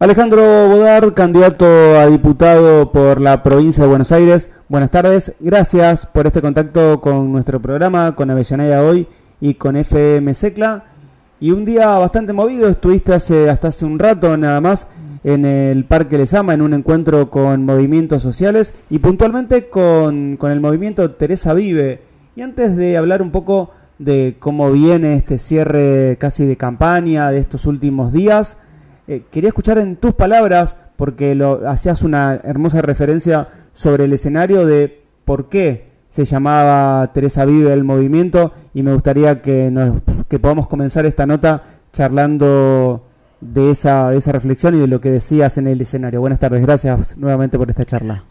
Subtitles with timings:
[0.00, 1.66] Alejandro Bodar, candidato
[1.98, 4.48] a diputado por la provincia de Buenos Aires.
[4.68, 9.08] Buenas tardes, gracias por este contacto con nuestro programa, con Avellaneda Hoy
[9.40, 10.84] y con FM Secla.
[11.40, 14.86] Y un día bastante movido, estuviste hace, hasta hace un rato nada más
[15.24, 20.60] en el Parque Lesama en un encuentro con movimientos sociales y puntualmente con, con el
[20.60, 22.02] movimiento Teresa Vive.
[22.36, 27.38] Y antes de hablar un poco de cómo viene este cierre casi de campaña de
[27.38, 28.58] estos últimos días,
[29.08, 34.66] eh, quería escuchar en tus palabras, porque lo, hacías una hermosa referencia sobre el escenario
[34.66, 40.38] de por qué se llamaba Teresa Vive el movimiento y me gustaría que, nos, que
[40.38, 43.06] podamos comenzar esta nota charlando
[43.40, 46.20] de esa, de esa reflexión y de lo que decías en el escenario.
[46.20, 48.24] Buenas tardes, gracias nuevamente por esta charla.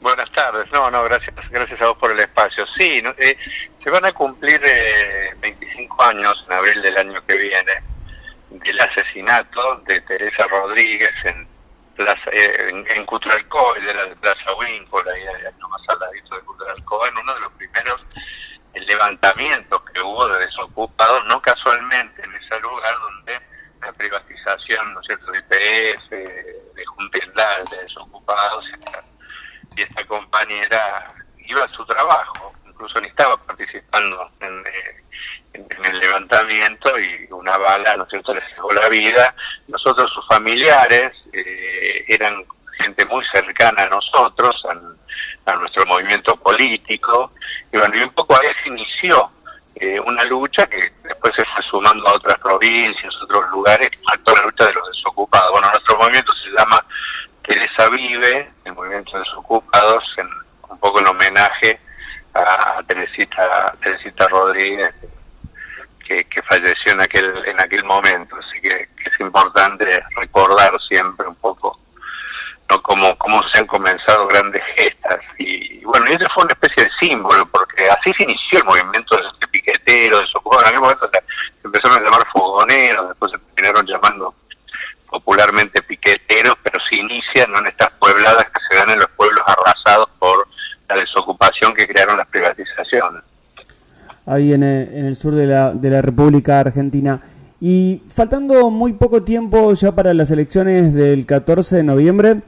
[0.00, 2.64] Buenas tardes, no, no, gracias, gracias a vos por el espacio.
[2.78, 3.36] Sí, eh,
[3.82, 7.95] se van a cumplir eh, 25 años en abril del año que viene
[8.60, 11.48] del asesinato de Teresa Rodríguez en
[11.94, 14.52] plaza, eh, en, en Cutralcó, de la Plaza
[16.00, 18.00] ladito de Cutralcó, en uno de los primeros
[18.74, 23.40] levantamientos que hubo de desocupados, no casualmente en ese lugar donde
[23.80, 26.10] la privatización, ¿no es cierto?, de IPF,
[26.74, 28.66] de Juntelal, de desocupados,
[29.76, 35.04] y esta compañera iba a su trabajo, incluso ni estaba participando en, eh,
[35.52, 39.34] en, el levantamiento y una bala, ¿no es cierto?, le dejó la vida.
[39.68, 42.42] Nosotros, sus familiares, eh, eran
[42.78, 47.32] gente muy cercana a nosotros, a, nuestro movimiento político,
[47.72, 49.30] y bueno, y un poco ahí se inició
[49.76, 53.90] eh, una lucha que después se fue sumando a otras provincias, otros lugares,
[54.24, 55.52] toda la lucha de los desocupados.
[55.52, 56.84] Bueno, nuestro movimiento se llama
[57.42, 60.28] Teresa Vive, el movimiento de desocupados, en,
[60.68, 61.80] un poco en homenaje
[62.34, 64.94] a Teresita, Teresita Rodríguez,
[66.06, 69.84] que, que, falleció en aquel en aquel momento así que, es importante
[70.16, 71.78] recordar siempre un poco
[72.68, 76.84] no cómo, cómo se han comenzado grandes gestas y, bueno y ese fue una especie
[76.84, 81.10] de símbolo porque así se inició el movimiento de este piquetero desocupado en aquel momento
[81.12, 84.34] se empezaron a llamar fogoneros después se terminaron llamando
[85.08, 87.60] popularmente piqueteros pero se inician ¿no?
[87.60, 90.48] en estas puebladas que se dan en los pueblos arrasados por
[90.88, 93.22] la desocupación que crearon las privatizaciones
[94.26, 97.20] ahí en el, en el sur de la, de la República Argentina.
[97.60, 102.42] Y faltando muy poco tiempo ya para las elecciones del 14 de noviembre,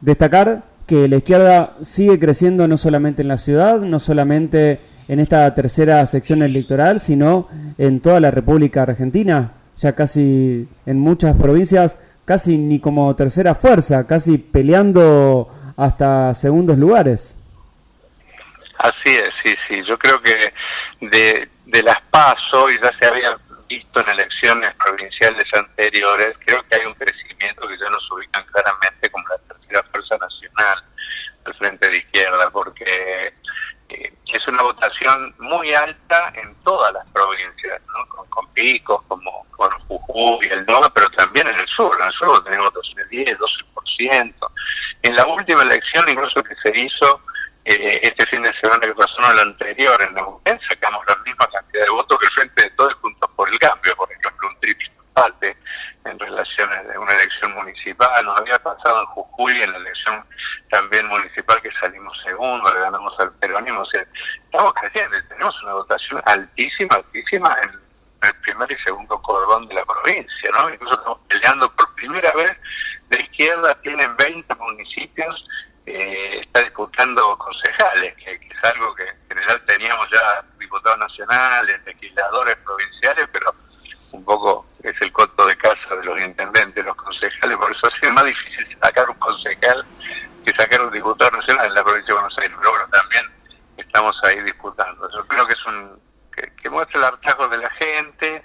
[0.00, 5.54] destacar que la izquierda sigue creciendo no solamente en la ciudad, no solamente en esta
[5.54, 12.58] tercera sección electoral, sino en toda la República Argentina, ya casi en muchas provincias, casi
[12.58, 17.36] ni como tercera fuerza, casi peleando hasta segundos lugares.
[18.78, 19.82] Así es, sí, sí.
[19.88, 20.52] Yo creo que
[21.00, 21.48] de,
[21.82, 23.36] las PASO, y ya se había
[23.68, 29.10] visto en elecciones provinciales anteriores, creo que hay un crecimiento que ya nos ubican claramente
[29.10, 30.84] como la tercera fuerza nacional
[31.44, 33.34] al frente de izquierda, porque
[33.88, 38.06] eh, es una votación muy alta en todas las provincias, ¿no?
[38.28, 41.96] con, picos como con Jujuy el Nova, pero también en el sur.
[42.00, 44.34] En el sur tenemos votaciones 10, 12%.
[45.02, 47.20] En la última elección, incluso que se hizo
[47.66, 51.46] eh, este fin de semana que pasó no el anterior en Neuquén sacamos la misma
[51.46, 54.60] cantidad de votos que el Frente de Todos Juntos por el Cambio, por ejemplo, un
[54.60, 55.56] triple empate
[56.04, 60.22] en relaciones de una elección municipal, nos había pasado en Jujuy en la elección
[60.70, 64.04] también municipal que salimos segundo, le ganamos al peronismo, o sea,
[64.44, 67.70] estamos creciendo, tenemos una votación altísima, altísima en
[68.28, 70.70] el primer y segundo cordón de la provincia, ¿no?
[70.70, 72.56] Incluso estamos peleando por primera vez
[73.08, 75.44] de izquierda, tienen 20 municipios
[75.86, 82.56] eh, está disputando concejales, que, es algo que en general teníamos ya diputados nacionales, legisladores
[82.64, 83.54] provinciales, pero
[84.12, 88.00] un poco es el costo de casa de los intendentes, los concejales, por eso ha
[88.00, 89.84] sido más difícil sacar un concejal
[90.46, 93.24] que sacar un diputado nacional en la provincia de Buenos Aires, pero bueno, también
[93.76, 95.10] estamos ahí disputando.
[95.10, 96.00] Yo creo que es un
[96.74, 98.42] muestra el hartazgo de la gente,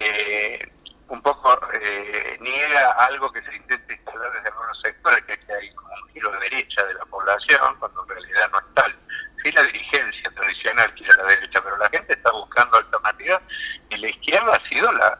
[0.00, 0.72] eh,
[1.08, 5.74] un poco eh, niega algo que se intenta instalar desde algunos sectores, que, que hay
[5.74, 8.96] como un giro de derecha de la población, cuando en realidad no es tal.
[9.44, 13.42] Sí la dirigencia tradicional quiere la derecha, pero la gente está buscando alternativas
[13.90, 15.18] y la izquierda ha sido la,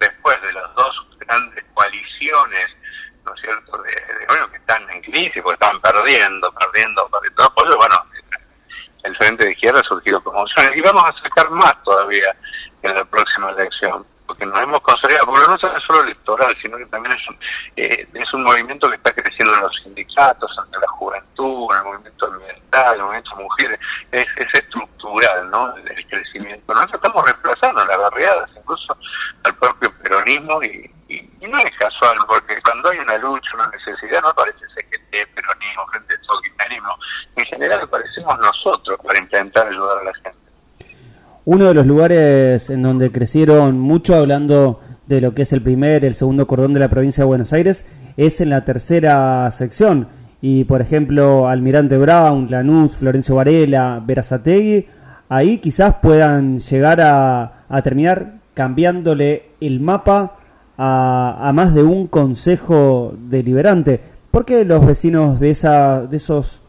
[0.00, 2.66] después de las dos grandes coaliciones,
[3.24, 8.04] ¿no es cierto?, de, bueno, que están en crisis, porque están perdiendo, perdiendo, perdiendo, bueno,
[9.04, 12.34] el Frente de Izquierda ha surgido como opciones y vamos a sacar más todavía
[12.82, 16.86] en la próxima elección porque nos hemos consolidado, porque no es solo electoral, sino que
[16.86, 17.38] también es un,
[17.76, 21.84] eh, es un movimiento que está creciendo en los sindicatos, en la juventud, en el
[21.84, 23.80] movimiento ambiental, en el movimiento de mujeres,
[24.12, 25.76] es, es estructural, ¿no?
[25.76, 26.72] El, crecimiento.
[26.72, 28.96] Nosotros estamos reemplazando las barriadas, incluso
[29.44, 30.90] al propio peronismo, y,
[31.48, 33.16] no es casual, porque cuando hay una
[33.68, 36.94] necesidad no aparece CGT, peronismo, frente todo kirchnerismo.
[37.36, 40.38] En general aparecemos nosotros para intentar ayudar a la gente.
[41.44, 46.04] Uno de los lugares en donde crecieron mucho, hablando de lo que es el primer,
[46.04, 47.84] el segundo cordón de la provincia de Buenos Aires,
[48.16, 50.08] es en la tercera sección.
[50.40, 54.86] Y por ejemplo, Almirante Brown, Lanús, Florencio Varela, Verazategui,
[55.28, 60.36] ahí quizás puedan llegar a, a terminar cambiándole el mapa
[60.76, 64.00] a, a, más de un consejo deliberante.
[64.30, 66.60] ¿Por qué los vecinos de, esa, de esos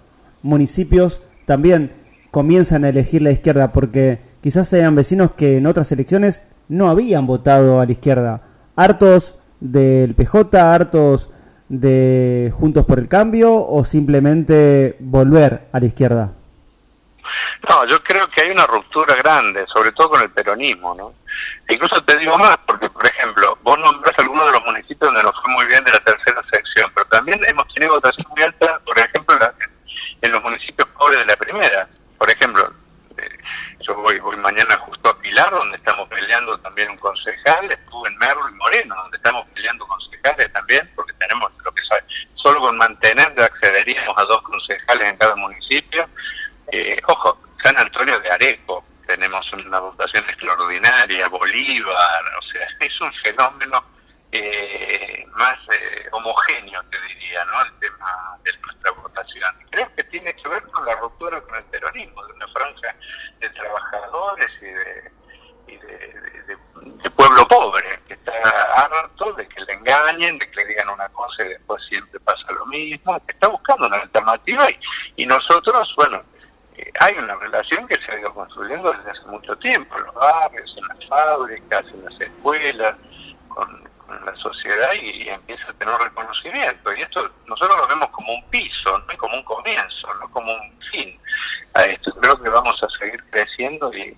[0.41, 1.91] municipios también
[2.31, 3.71] comienzan a elegir la izquierda?
[3.71, 8.42] Porque quizás sean vecinos que en otras elecciones no habían votado a la izquierda.
[8.75, 11.30] Hartos del PJ, hartos
[11.68, 16.31] de Juntos por el Cambio o simplemente volver a la izquierda.
[17.69, 21.13] No, yo creo que hay una ruptura grande, sobre todo con el peronismo, ¿no?
[21.68, 25.24] E incluso te digo más, porque, por ejemplo, vos nombrás algunos de los municipios donde
[25.24, 28.80] nos fue muy bien de la tercera sección, pero también hemos tenido votación muy alta,
[28.86, 29.36] por ejemplo,
[30.22, 31.88] en los municipios pobres de la primera.
[33.89, 38.18] Yo voy, voy mañana justo a Pilar, donde estamos peleando también un concejal, estuve en
[38.19, 42.03] Merlo y Moreno, donde estamos peleando concejales también, porque tenemos lo que sabe,
[42.36, 46.07] solo con mantener accederíamos a dos concejales en cada municipio.
[46.71, 53.12] Eh, ojo, San Antonio de Areco, tenemos una votación extraordinaria, Bolívar, o sea, es un
[53.24, 53.83] fenómeno
[54.31, 57.59] eh, más eh, homogéneo, te diría, ¿no?
[57.63, 58.91] El tema de nuestra
[59.69, 62.95] Creo que tiene que ver con la ruptura con el peronismo, de una franja
[63.39, 65.12] de trabajadores y de,
[65.68, 68.31] y de, pueblo pobre, que está
[68.77, 72.50] harto de que le engañen, de que le digan una cosa y después siempre pasa
[72.54, 76.24] lo mismo, que está buscando una alternativa y, y nosotros, bueno,
[77.01, 80.75] hay una relación que se ha ido construyendo desde hace mucho tiempo, en los barrios,
[80.77, 82.95] en las fábricas, en las escuelas,
[83.50, 83.88] con
[84.25, 86.94] la sociedad y, empieza a tener reconocimiento.
[86.95, 90.79] Y esto nosotros lo vemos como un piso, no como un comienzo, no como un
[90.91, 91.19] fin
[91.73, 92.13] a esto.
[92.21, 94.17] Creo que vamos a seguir creciendo y,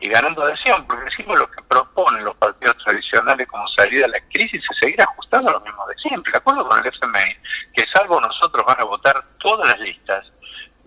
[0.00, 4.20] y ganando adhesión, porque decimos lo que proponen los partidos tradicionales como salida a la
[4.32, 6.32] crisis es seguir ajustando lo mismo de siempre.
[6.32, 7.36] De acuerdo con el FMI,
[7.74, 10.26] que salvo nosotros van a votar todas las listas,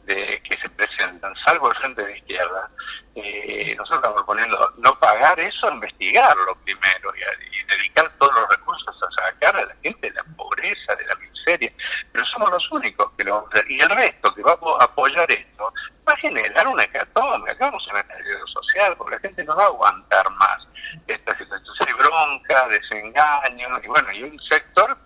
[0.08, 2.70] de, que se presentan, salvo el frente de izquierda,
[3.16, 9.26] eh, nosotros estamos proponiendo no pagar eso, investigarlo primero y, dedicar todos los recursos a
[9.26, 11.72] sacar a la gente de la pobreza, de la miseria,
[12.14, 13.50] pero somos los únicos que lo.
[13.68, 15.74] Y el resto que va a apoyar esto
[16.08, 19.56] va a generar una hecatombe, acá vamos a un estallido social, porque la gente no
[19.56, 20.68] va a aguantar más
[21.08, 21.76] esta situación.
[21.86, 24.97] Hay bronca, desengaño, y bueno, y un sector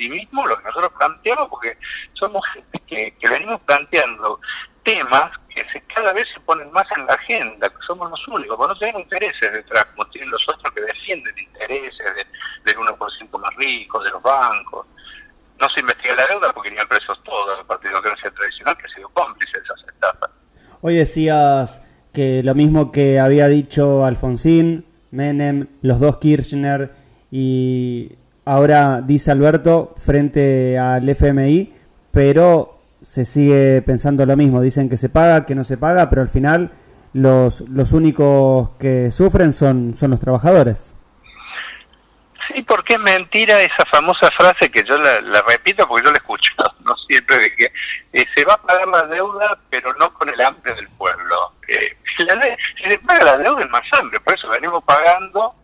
[0.00, 1.76] optimismo lo que nosotros planteamos, porque
[2.14, 4.40] somos gente que, venimos planteando
[4.82, 8.72] temas que cada vez se ponen más en la agenda, que somos los únicos, porque
[8.72, 12.26] no tenemos intereses detrás, como tienen los otros que defienden intereses de,
[12.64, 14.86] del 1% más rico, de los bancos.
[15.60, 18.94] No se investiga la deuda porque ni presos todos el Partido Democracia Tradicional, que ha
[18.94, 20.30] sido cómplice de esas etapas.
[20.80, 21.82] Hoy decías
[22.14, 26.90] que lo mismo que había dicho Alfonsín, Menem, los dos Kirchner
[27.30, 31.74] y ahora dice Alberto frente al FMI,
[32.10, 34.60] pero se sigue pensando lo mismo.
[34.60, 36.72] Dicen que se paga, que no se paga, pero al final
[37.12, 40.96] los, los únicos que sufren son, son los trabajadores.
[42.48, 46.52] Sí, porque es mentira esa famosa frase que yo la, repito porque yo la escucho
[46.84, 47.72] no siempre de que
[48.12, 51.52] eh, se va a pagar la deuda pero no con el hambre del pueblo.
[51.68, 52.40] Eh, la,
[52.76, 55.54] si se paga la deuda es más hambre, por eso venimos pagando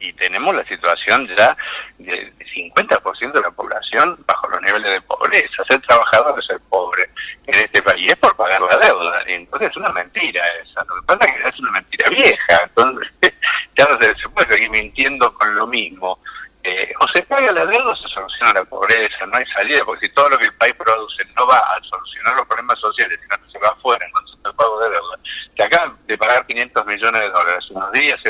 [0.00, 1.56] y tenemos la situación ya
[1.98, 5.62] del 50% de la población bajo los niveles de pobreza.
[5.68, 7.08] Ser trabajador es ser pobre
[7.46, 9.22] en este país es por pagar la deuda.
[9.26, 10.84] Entonces es una mentira esa.
[10.84, 12.60] Lo que pasa es que es una mentira vieja.
[12.64, 13.12] Entonces
[13.76, 16.18] ya no se, se puede seguir mintiendo con lo mismo.
[16.62, 20.06] Eh, o se paga la deuda o se soluciona la pobreza, no hay salida, porque
[20.06, 23.42] si todo lo que el país produce no va a solucionar los problemas sociales, sino
[23.42, 25.18] que se va afuera en cuanto al pago de deuda,
[25.56, 28.20] que acaban de pagar 500 millones de dólares unos días,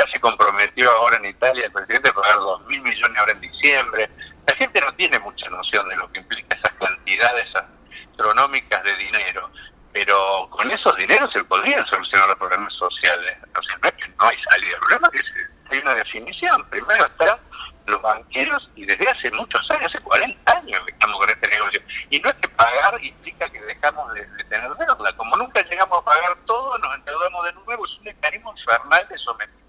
[0.00, 3.40] ya se comprometió ahora en Italia el presidente a pagar 2 mil millones ahora en
[3.40, 4.10] diciembre,
[4.46, 9.50] la gente no tiene mucha noción de lo que implica esas cantidades astronómicas de dinero,
[9.92, 14.08] pero con esos dineros se podrían solucionar los problemas sociales, o sea, no es que
[14.08, 15.20] no hay salida, el problema que
[15.70, 17.38] hay una definición, primero está
[17.86, 21.82] los banqueros y desde hace muchos años, hace 40 años que estamos con este negocio.
[22.08, 25.12] Y no es que pagar implica que dejamos de, de, tener deuda.
[25.16, 27.84] Como nunca llegamos a pagar todo, nos endeudamos de nuevo.
[27.84, 29.59] Es un mecanismo infernal de sometimiento.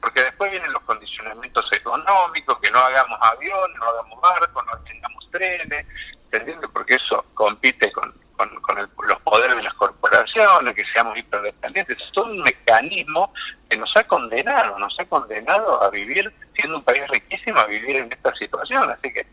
[0.00, 5.30] Porque después vienen los condicionamientos económicos, que no hagamos aviones, no hagamos barcos, no tengamos
[5.30, 5.86] trenes,
[6.24, 6.68] ¿entendiendo?
[6.70, 11.98] Porque eso compite con, con, el, los poderes de las corporaciones, que seamos hiperdependientes.
[12.00, 13.32] Es todo un mecanismo
[13.68, 17.96] que nos ha condenado, nos ha condenado a vivir, siendo un país riquísimo, a vivir
[17.96, 18.90] en esta situación.
[18.90, 19.26] Así que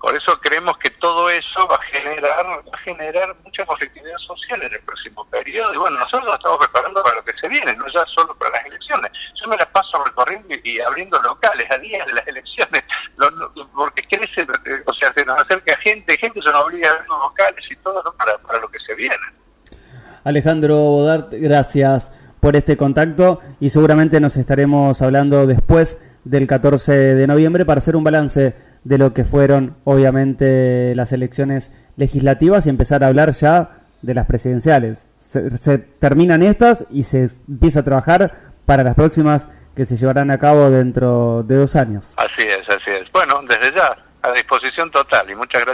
[0.00, 4.62] Por eso creemos que todo eso va a generar va a generar mucha conflictividad social
[4.62, 5.72] en el próximo periodo.
[5.72, 8.50] Y bueno, nosotros nos estamos preparando para lo que se viene, no ya solo para
[8.50, 9.10] las elecciones.
[9.40, 9.66] Yo me las
[10.62, 12.82] y, abriendo locales a días de las elecciones,
[13.74, 17.08] porque crece, eh, o sea, se nos acerca gente, gente se nos obliga a abrir
[17.08, 19.16] locales y todo para, para lo que se viene.
[20.24, 22.10] Alejandro Bodart, gracias
[22.40, 27.96] por este contacto y seguramente nos estaremos hablando después del 14 de noviembre para hacer
[27.96, 33.80] un balance de lo que fueron obviamente las elecciones legislativas y empezar a hablar ya
[34.02, 35.06] de las presidenciales.
[35.28, 40.38] Se, terminan estas y se empieza a trabajar para las próximas que se llevarán a
[40.38, 42.14] cabo dentro de dos años.
[42.16, 43.10] Así es, así es.
[43.12, 45.62] Bueno, desde ya, a disposición total y muchas gracias.